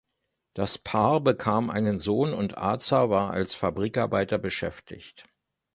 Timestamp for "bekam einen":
1.21-1.99